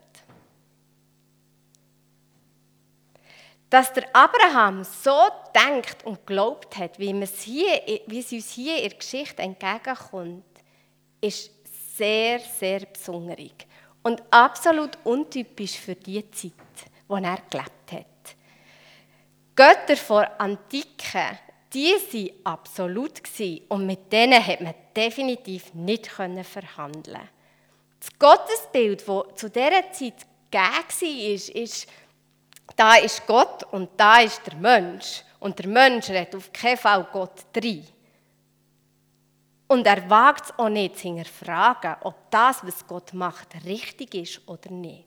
Dass 3.70 3.90
der 3.94 4.14
Abraham 4.14 4.84
so 4.84 5.18
denkt 5.54 6.04
und 6.04 6.26
glaubt 6.26 6.76
hat, 6.76 6.98
wie, 6.98 7.18
es, 7.22 7.40
hier, 7.40 8.02
wie 8.06 8.18
es 8.18 8.32
uns 8.32 8.50
hier 8.50 8.82
in 8.82 8.90
der 8.90 8.98
Geschichte 8.98 9.40
entgegenkommt, 9.40 10.44
ist 11.22 11.50
sehr, 11.96 12.38
sehr 12.38 12.80
besonderig 12.80 13.66
und 14.02 14.22
absolut 14.30 14.98
untypisch 15.04 15.78
für 15.78 15.94
die 15.94 16.30
Zeit, 16.32 16.52
in 17.08 17.22
der 17.22 17.30
er 17.30 17.42
gelebt 17.48 17.92
hat. 17.92 18.36
Götter 19.56 19.96
vor 19.96 20.30
Antike, 20.38 21.38
die 21.72 21.92
waren 21.92 22.30
absolut 22.44 23.22
und 23.68 23.86
mit 23.86 24.12
denen 24.12 24.44
hat 24.44 24.60
man 24.60 24.74
definitiv 24.96 25.74
nicht 25.74 26.06
verhandeln. 26.06 27.28
Das 28.00 28.18
Gottesbild, 28.18 29.06
das 29.06 29.24
zu 29.34 29.50
dieser 29.50 29.92
Zeit 29.92 30.26
gegeben 30.50 31.50
war, 31.50 31.62
ist, 31.62 31.86
da 32.76 32.94
ist 32.96 33.26
Gott 33.26 33.64
und 33.72 33.90
da 33.96 34.20
ist 34.20 34.40
der 34.46 34.54
Mensch. 34.56 35.24
Und 35.40 35.58
der 35.58 35.68
Mensch 35.68 36.08
redet 36.10 36.34
auf 36.34 36.52
keinen 36.52 36.76
Fall 36.76 37.06
Gott 37.12 37.46
drin. 37.52 37.86
Und 39.68 39.86
er 39.86 40.08
wagt 40.08 40.46
es 40.46 40.58
auch 40.58 40.68
nicht 40.68 40.96
zu 40.96 41.02
hinterfragen, 41.02 41.96
ob 42.02 42.30
das, 42.30 42.64
was 42.64 42.86
Gott 42.86 43.12
macht, 43.12 43.48
richtig 43.64 44.14
ist 44.14 44.48
oder 44.48 44.70
nicht. 44.70 45.04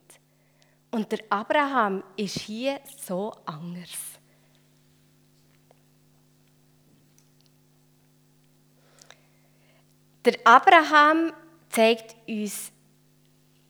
Und 0.91 1.11
der 1.11 1.19
Abraham 1.29 2.03
ist 2.15 2.39
hier 2.39 2.79
so 3.03 3.33
anders. 3.45 4.20
Der 10.23 10.35
Abraham 10.43 11.33
zeigt 11.69 12.15
uns 12.27 12.71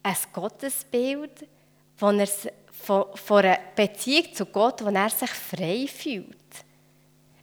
ein 0.04 0.16
Gottesbild, 0.34 1.48
von, 1.96 2.26
von 3.14 3.46
einer 3.46 3.60
Beziehung 3.76 4.34
zu 4.34 4.46
Gott, 4.48 4.84
wo 4.84 4.90
er 4.90 5.10
sich 5.10 5.30
frei 5.30 5.88
fühlt. 5.88 6.38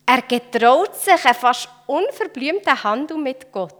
Er 0.04 0.22
getraut 0.22 0.96
sich 0.96 1.24
einen 1.24 1.34
fast 1.34 1.68
unverblümten 1.86 2.82
Handel 2.82 3.18
mit 3.18 3.52
Gott. 3.52 3.74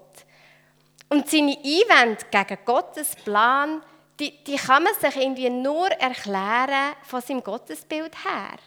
Und 1.09 1.29
seine 1.29 1.57
Einwände 1.57 2.25
gegen 2.31 2.65
Gottes 2.65 3.17
Plan, 3.17 3.83
die, 4.21 4.45
die 4.45 4.57
kann 4.57 4.83
man 4.83 4.95
sich 4.95 5.17
irgendwie 5.17 5.51
nur 5.51 5.89
erklären 5.89 6.95
von 7.03 7.23
seinem 7.23 7.43
Gottesbild 7.43 8.13
her. 8.25 8.59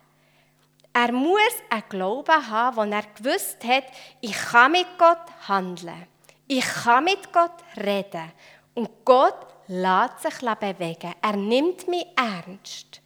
Er 0.94 1.12
muss 1.12 1.40
einen 1.70 1.84
Glauben 1.88 2.50
haben, 2.50 2.78
wo 2.78 2.84
er 2.84 3.04
gewusst 3.16 3.64
hat, 3.64 3.86
ich 4.20 4.34
kann 4.34 4.74
mit 4.74 4.88
Gott 4.98 5.22
handeln. 5.48 6.08
Ich 6.54 6.66
kann 6.66 7.06
mit 7.06 7.32
Gott 7.32 7.64
reden. 7.78 8.30
Und 8.74 9.06
Gott 9.06 9.48
lässt 9.68 10.20
sich 10.20 10.38
bewegen. 10.60 11.14
Er 11.22 11.38
nimmt 11.38 11.88
mich 11.88 12.06
ernst. 12.18 13.00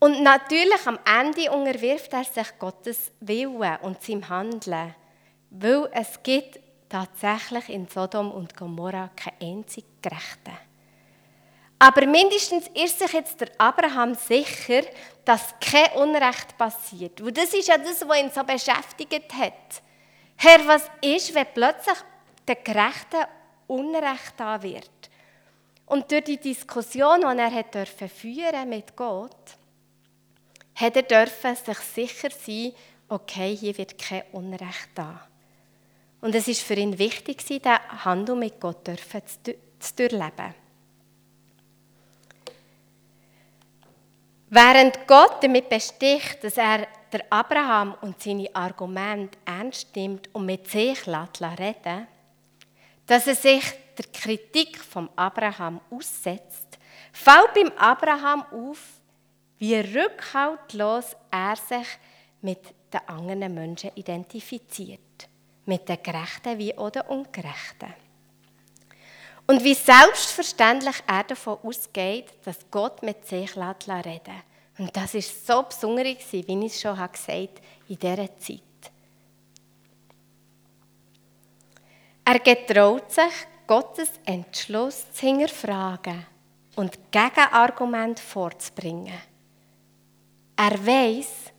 Und 0.00 0.20
natürlich 0.20 0.84
am 0.84 0.98
Ende 1.04 1.48
unterwirft 1.52 2.12
er 2.12 2.24
sich 2.24 2.58
Gottes 2.58 3.12
Willen 3.20 3.76
und 3.82 4.02
seinem 4.02 4.28
Handeln, 4.28 4.96
weil 5.50 5.88
es 5.92 6.20
gibt 6.24 6.58
tatsächlich 6.88 7.68
in 7.68 7.86
Sodom 7.86 8.32
und 8.32 8.56
Gomorra 8.56 9.10
keinen 9.14 9.58
einzigen 9.58 9.86
Gerechten. 10.02 10.58
Aber 11.78 12.04
mindestens 12.04 12.66
ist 12.74 12.98
sich 12.98 13.12
jetzt 13.12 13.40
der 13.40 13.50
Abraham 13.58 14.16
sicher, 14.16 14.82
dass 15.24 15.54
kein 15.60 15.92
Unrecht 16.02 16.58
passiert. 16.58 17.20
Und 17.20 17.38
das 17.38 17.54
ist 17.54 17.68
ja 17.68 17.78
das, 17.78 18.08
was 18.08 18.18
ihn 18.18 18.30
so 18.32 18.42
beschäftigt 18.42 19.32
hat. 19.34 19.82
Herr, 20.40 20.66
was 20.68 20.88
ist, 21.02 21.34
wenn 21.34 21.46
plötzlich 21.52 21.98
der 22.46 22.56
Gerechten 22.56 23.24
Unrecht 23.66 24.34
da 24.36 24.62
wird? 24.62 24.90
Und 25.86 26.10
durch 26.12 26.24
die 26.24 26.36
Diskussion, 26.36 27.20
die 27.20 27.38
er 27.38 27.52
hat 27.52 27.74
dürfen 27.74 28.08
führen 28.08 28.68
mit 28.68 28.94
Gott, 28.94 29.56
hat 30.76 30.96
er 30.96 31.02
dürfen 31.02 31.56
sich 31.56 31.78
sicher 31.78 32.30
sein, 32.30 32.72
okay, 33.08 33.56
hier 33.56 33.76
wird 33.76 33.98
kein 33.98 34.22
Unrecht 34.30 34.90
da. 34.94 35.26
Und 36.20 36.34
es 36.34 36.46
ist 36.46 36.62
für 36.62 36.74
ihn 36.74 36.98
wichtig, 36.98 37.44
diesen 37.44 38.04
Handel 38.04 38.36
mit 38.36 38.60
Gott 38.60 38.86
dürfen 38.86 39.22
zu 39.26 39.94
durchleben. 39.96 40.54
Während 44.50 45.06
Gott 45.08 45.42
damit 45.42 45.68
besticht, 45.68 46.42
dass 46.42 46.56
er 46.56 46.86
der 47.12 47.24
Abraham 47.30 47.94
und 48.00 48.20
seine 48.22 48.54
Argumente 48.54 49.38
ernst 49.44 49.94
nimmt 49.96 50.34
und 50.34 50.46
mit 50.46 50.70
sich 50.70 51.06
reden 51.06 52.06
dass 53.08 53.26
er 53.26 53.34
sich 53.34 53.64
der 53.96 54.04
Kritik 54.12 54.78
vom 54.78 55.08
Abraham 55.16 55.80
aussetzt, 55.90 56.78
fällt 57.10 57.54
beim 57.54 57.72
Abraham 57.76 58.44
auf, 58.52 58.78
wie 59.58 59.74
rückhaltlos 59.74 61.16
er 61.30 61.56
sich 61.56 61.88
mit 62.42 62.60
den 62.92 63.00
anderen 63.06 63.54
Menschen 63.54 63.90
identifiziert, 63.94 65.28
mit 65.64 65.88
den 65.88 66.02
Gerechten 66.02 66.58
wie 66.58 66.76
auch 66.76 66.90
den 66.90 67.02
Ungerechten. 67.02 67.94
Und 69.46 69.64
wie 69.64 69.74
selbstverständlich 69.74 71.02
er 71.06 71.24
davon 71.24 71.58
ausgeht, 71.62 72.26
dass 72.44 72.58
Gott 72.70 73.02
mit 73.02 73.26
sich 73.26 73.56
reden 73.56 74.02
lässt. 74.04 74.47
Und 74.78 74.96
das 74.96 75.14
ist 75.14 75.46
so 75.46 75.62
besonders, 75.62 76.32
wie 76.32 76.40
ich 76.40 76.72
es 76.72 76.80
schon 76.80 76.96
gesagt 76.96 77.28
habe, 77.28 77.50
in 77.88 77.98
dieser 77.98 78.38
Zeit. 78.38 78.62
Er 82.24 82.38
getraut 82.38 83.10
sich, 83.10 83.24
Gottes 83.66 84.10
Entschluss 84.24 85.12
zu 85.12 85.26
hinterfragen 85.26 86.26
und 86.76 86.98
Gegenargumente 87.10 88.22
vorzubringen. 88.22 89.18
Er 90.56 90.86
weiß, 90.86 91.52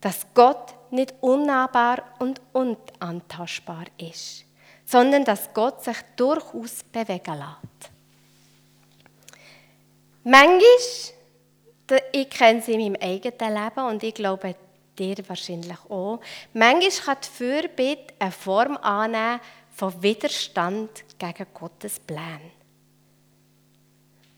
dass 0.00 0.26
Gott 0.32 0.74
nicht 0.90 1.14
unnahbar 1.20 2.04
und 2.18 2.40
unantastbar 2.52 3.84
ist, 3.98 4.44
sondern 4.84 5.24
dass 5.24 5.52
Gott 5.52 5.82
sich 5.82 5.96
durchaus 6.16 6.82
bewegen 6.84 7.34
lässt. 7.34 7.90
Manchmal, 10.24 11.15
ich 12.12 12.30
kenne 12.30 12.62
sie 12.62 12.72
in 12.72 12.92
meinem 12.92 13.00
eigenen 13.00 13.54
Leben 13.54 13.86
und 13.86 14.02
ich 14.02 14.14
glaube, 14.14 14.56
dir 14.98 15.16
wahrscheinlich 15.26 15.78
auch, 15.88 16.20
manchmal 16.52 16.90
kann 16.90 17.18
die 17.22 17.28
Fürbitte 17.28 18.14
eine 18.18 18.32
Form 18.32 18.76
annehmen 18.78 19.40
von 19.74 20.02
Widerstand 20.02 21.04
gegen 21.18 21.46
Gottes 21.52 22.00
Plan. 22.00 22.40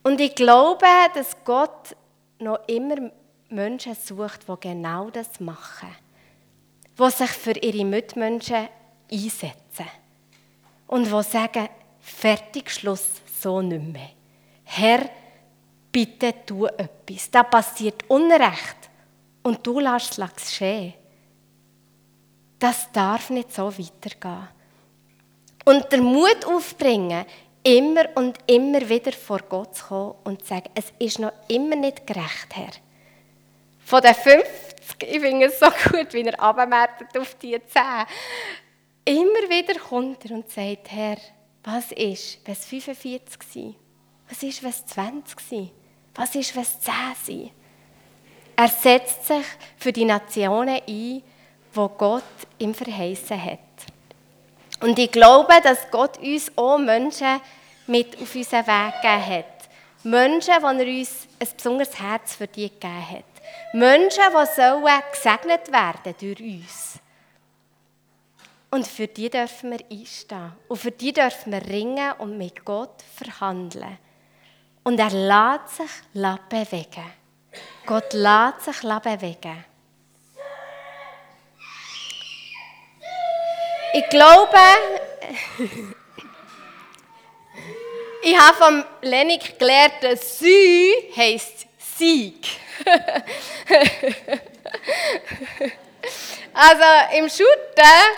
Und 0.02 0.21
ich 0.21 0.35
glaube, 0.35 0.87
dass 1.14 1.37
Gott 1.45 1.95
noch 2.38 2.61
immer 2.67 3.11
Menschen 3.49 3.95
sucht, 3.95 4.49
die 4.49 4.55
genau 4.61 5.11
das 5.11 5.40
machen. 5.40 5.88
Die 6.99 7.11
sich 7.11 7.31
für 7.31 7.59
ihre 7.59 7.85
Mitmenschen 7.85 8.68
einsetzen. 9.11 9.87
Und 10.87 11.07
die 11.07 11.22
sagen, 11.22 11.68
fertig, 12.01 12.70
Schluss, 12.70 13.07
so 13.40 13.61
nicht 13.61 13.83
mehr. 13.83 14.11
Herr, 14.64 15.09
bitte 15.98 16.32
tu 16.46 16.66
etwas. 16.66 17.28
Da 17.30 17.42
passiert 17.42 18.04
Unrecht. 18.08 18.76
Und 19.42 19.66
du 19.66 19.80
lässt 19.80 20.18
es 20.18 20.34
geschehen. 20.34 20.94
Das 22.58 22.90
darf 22.92 23.30
nicht 23.30 23.52
so 23.52 23.66
weitergehen. 23.66 24.48
Und 25.64 25.90
den 25.92 26.02
Mut 26.02 26.44
aufbringen, 26.44 27.24
immer 27.62 28.04
und 28.14 28.38
immer 28.46 28.88
wieder 28.88 29.12
vor 29.12 29.40
Gott 29.48 29.76
zu 29.76 29.87
kommen 29.87 30.14
und 30.24 30.42
zu 30.42 30.46
sagen, 30.46 30.70
es 30.74 30.92
ist 30.98 31.18
noch 31.18 31.32
immer 31.48 31.76
nicht 31.76 32.06
gerecht, 32.06 32.48
Herr. 32.54 32.72
Von 33.84 34.00
den 34.00 34.14
50, 34.14 35.02
ich 35.02 35.20
finde 35.20 35.46
es 35.46 35.58
so 35.58 35.66
gut, 35.90 36.12
wie 36.12 36.22
er 36.22 36.40
abmerkt 36.40 37.16
auf 37.18 37.34
die 37.37 37.61
10. 37.61 37.82
Immer 39.04 39.48
wieder 39.48 39.78
kommt 39.80 40.24
er 40.24 40.37
und 40.37 40.50
sagt, 40.50 40.90
Herr, 40.90 41.16
was 41.64 41.92
ist, 41.92 42.38
wenn 42.44 42.52
es 42.52 42.66
45 42.66 43.38
war? 43.56 43.74
Was 44.28 44.42
ist, 44.42 44.62
wenn 44.62 44.70
es 44.70 44.87
20 44.87 45.52
war? 45.52 45.70
Was 46.18 46.35
ist, 46.35 46.54
wenn 46.57 46.62
es 46.62 46.81
10 46.81 46.92
sind? 47.24 47.50
Er 48.57 48.66
setzt 48.66 49.28
sich 49.28 49.46
für 49.76 49.92
die 49.92 50.04
Nationen 50.04 50.81
ein, 50.85 51.22
wo 51.72 51.88
Gott 51.88 52.24
ihm 52.59 52.74
verheißen 52.74 53.40
hat. 53.40 53.59
Und 54.81 54.98
ich 54.98 55.12
glaube, 55.12 55.54
dass 55.62 55.88
Gott 55.92 56.18
uns 56.18 56.50
auch 56.57 56.76
Menschen 56.76 57.40
mit 57.87 58.20
auf 58.20 58.35
unseren 58.35 58.66
Weg 58.66 58.94
gegeben 59.00 59.26
hat. 59.26 59.68
Menschen, 60.02 60.54
die 60.59 60.64
er 60.64 60.98
uns 60.98 61.28
ein 61.38 61.48
besonderes 61.57 62.00
Herz 62.00 62.35
für 62.35 62.48
die 62.48 62.68
gegeben 62.68 63.11
hat. 63.11 63.24
Menschen, 63.72 64.24
die 64.28 64.54
sollen 64.57 65.02
gesegnet 65.12 65.70
werden 65.70 66.14
durch 66.20 66.40
uns. 66.40 66.98
Und 68.72 68.88
für 68.88 69.07
die 69.07 69.31
dürfen 69.31 69.70
wir 69.70 69.85
einstehen. 69.88 70.52
Und 70.66 70.78
für 70.78 70.90
die 70.90 71.12
dürfen 71.12 71.52
wir 71.52 71.64
ringen 71.64 72.12
und 72.18 72.37
mit 72.37 72.64
Gott 72.64 73.04
verhandeln. 73.14 73.98
Und 74.88 74.98
er 74.98 75.11
lässt 75.11 75.77
sich 75.77 75.90
bewegen. 76.48 77.12
Gott 77.85 78.11
lässt 78.14 78.64
sich 78.64 78.81
bewegen. 78.81 79.64
Ich 83.92 84.09
glaube, 84.09 84.57
ich 88.22 88.38
habe 88.38 88.57
von 88.57 88.83
Lenik 89.03 89.59
gelernt, 89.59 89.96
dass 90.01 90.38
Sü 90.38 90.90
heisst 91.14 91.66
Sieg. 91.77 92.46
also 96.55 96.85
im 97.14 97.29
Shooten 97.29 98.16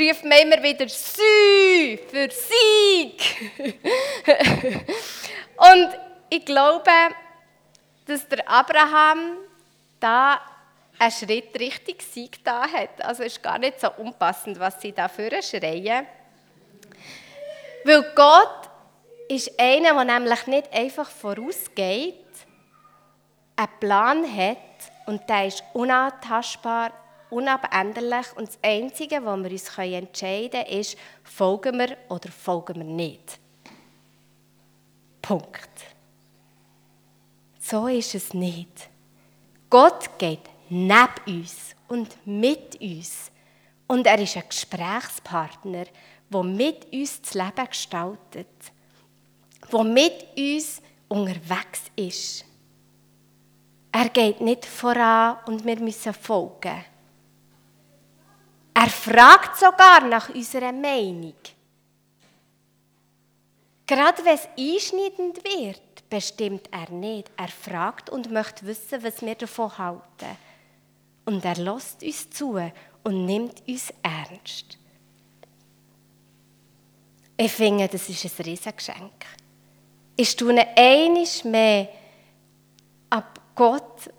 ruft 0.00 0.24
man 0.24 0.38
immer 0.38 0.62
wieder 0.62 0.88
Sü 0.88 1.98
für 2.10 2.30
Sieg. 2.30 3.20
Und 5.58 5.88
ich 6.30 6.44
glaube, 6.44 6.90
dass 8.06 8.26
der 8.28 8.48
Abraham 8.48 9.38
da 10.00 10.40
einen 10.98 11.12
Schritt 11.12 11.58
richtig 11.58 12.02
Sieg 12.02 12.44
da 12.44 12.62
hat. 12.62 13.02
Also 13.02 13.22
ist 13.22 13.42
gar 13.42 13.58
nicht 13.58 13.80
so 13.80 13.90
unpassend, 13.98 14.58
was 14.58 14.80
sie 14.80 14.92
da 14.92 15.08
schreien. 15.08 16.06
Weil 17.84 18.12
Gott 18.14 18.70
ist 19.28 19.58
einer, 19.58 20.04
der 20.04 20.18
nämlich 20.18 20.46
nicht 20.46 20.72
einfach 20.72 21.08
vorausgeht, 21.08 22.14
einen 23.56 23.68
Plan 23.80 24.36
hat 24.36 24.56
und 25.06 25.28
der 25.28 25.46
ist 25.46 25.62
unantastbar, 25.74 26.92
unabänderlich 27.30 28.26
und 28.36 28.48
das 28.48 28.58
Einzige, 28.62 29.24
was 29.24 29.38
wir 29.42 29.50
uns 29.50 29.78
entscheiden 29.78 30.52
können, 30.52 30.66
ist, 30.66 30.96
folgen 31.24 31.78
wir 31.78 31.96
oder 32.08 32.30
folgen 32.30 32.76
wir 32.76 32.84
nicht. 32.84 33.38
Punkt. 35.28 35.84
So 37.60 37.86
ist 37.86 38.14
es 38.14 38.32
nicht. 38.32 38.88
Gott 39.68 40.18
geht 40.18 40.48
neben 40.70 41.10
uns 41.26 41.76
und 41.86 42.16
mit 42.26 42.80
uns. 42.80 43.30
Und 43.86 44.06
er 44.06 44.18
ist 44.20 44.38
ein 44.38 44.48
Gesprächspartner, 44.48 45.84
der 46.30 46.42
mit 46.44 46.90
uns 46.90 47.20
das 47.20 47.34
Leben 47.34 47.68
gestaltet, 47.68 48.72
der 49.70 49.84
mit 49.84 50.28
uns 50.34 50.80
unterwegs 51.08 51.82
ist. 51.94 52.46
Er 53.92 54.08
geht 54.08 54.40
nicht 54.40 54.64
voran 54.64 55.40
und 55.44 55.62
wir 55.62 55.78
müssen 55.78 56.14
folgen. 56.14 56.86
Er 58.72 58.88
fragt 58.88 59.58
sogar 59.58 60.00
nach 60.08 60.30
unserer 60.30 60.72
Meinung. 60.72 61.34
Gerade 63.88 64.24
wenn 64.24 64.34
es 64.34 64.48
einschneidend 64.56 65.42
wird, 65.42 66.08
bestimmt 66.08 66.68
er 66.70 66.90
nicht. 66.90 67.32
Er 67.36 67.48
fragt 67.48 68.10
und 68.10 68.30
möchte 68.30 68.66
wissen, 68.66 69.02
was 69.02 69.22
wir 69.22 69.34
davon 69.34 69.76
halten 69.76 70.36
und 71.28 71.44
er 71.44 71.56
lässt 71.56 72.02
uns 72.02 72.30
zu 72.30 72.58
und 73.04 73.26
nimmt 73.26 73.62
uns 73.68 73.92
ernst. 74.02 74.78
Ich 77.36 77.52
finde, 77.52 77.86
das 77.86 78.08
ist 78.08 78.24
ein 78.24 78.44
Riesengeschenk. 78.46 79.26
Ich 80.16 80.34
tue 80.34 80.66
einiges 80.74 81.44
mehr 81.44 81.88
ab 83.10 83.40
Gott, 83.54 84.10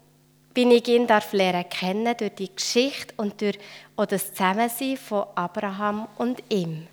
bin 0.54 0.70
ich 0.70 0.88
ihn 0.88 1.08
darf 1.08 1.34
lernen 1.34 1.68
kennen 1.68 2.16
durch 2.16 2.36
die 2.36 2.56
Geschichte 2.56 3.14
und 3.18 3.42
durch 3.42 3.58
auch 3.96 4.06
das 4.06 4.32
Zusammensein 4.32 4.98
von 4.98 5.26
Abraham 5.36 6.08
und 6.18 6.44
ihm. 6.50 6.88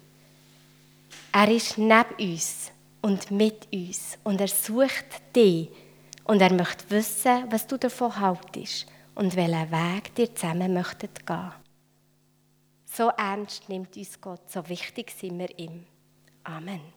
Er 1.39 1.51
ist 1.51 1.77
neben 1.77 2.15
uns 2.19 2.73
und 3.03 3.31
mit 3.31 3.69
uns 3.71 4.17
und 4.25 4.41
er 4.41 4.49
sucht 4.49 5.21
dich 5.37 5.69
und 6.25 6.41
er 6.41 6.51
möchte 6.51 6.89
wissen, 6.89 7.45
was 7.51 7.67
du 7.67 7.77
davon 7.77 8.19
haltest 8.19 8.87
und 9.15 9.37
welchen 9.37 9.71
Weg 9.71 10.15
dir 10.15 10.35
zusammen 10.35 10.73
möchtet 10.73 11.27
gehen. 11.27 11.53
So 12.87 13.09
ernst 13.09 13.69
nimmt 13.69 13.95
uns 13.99 14.19
Gott, 14.19 14.51
so 14.51 14.67
wichtig 14.67 15.11
sind 15.11 15.39
wir 15.39 15.59
ihm. 15.59 15.85
Amen. 16.43 16.96